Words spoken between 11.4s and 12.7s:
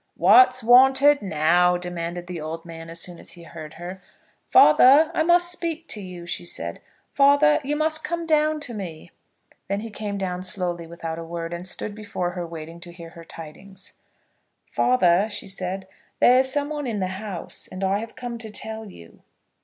and stood before her